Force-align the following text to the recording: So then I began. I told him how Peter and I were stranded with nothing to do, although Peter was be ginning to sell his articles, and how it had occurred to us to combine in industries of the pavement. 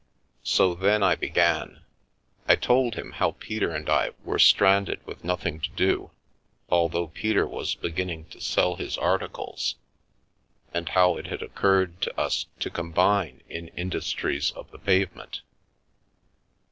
So 0.43 0.73
then 0.73 1.03
I 1.03 1.13
began. 1.13 1.83
I 2.47 2.55
told 2.55 2.95
him 2.95 3.11
how 3.11 3.33
Peter 3.37 3.69
and 3.69 3.87
I 3.87 4.13
were 4.23 4.39
stranded 4.39 5.05
with 5.05 5.23
nothing 5.23 5.59
to 5.61 5.69
do, 5.69 6.09
although 6.69 7.09
Peter 7.09 7.45
was 7.45 7.75
be 7.75 7.91
ginning 7.91 8.25
to 8.31 8.41
sell 8.41 8.77
his 8.77 8.97
articles, 8.97 9.75
and 10.73 10.89
how 10.89 11.17
it 11.17 11.27
had 11.27 11.43
occurred 11.43 12.01
to 12.01 12.19
us 12.19 12.47
to 12.61 12.71
combine 12.71 13.43
in 13.47 13.67
industries 13.77 14.49
of 14.53 14.71
the 14.71 14.79
pavement. 14.79 15.43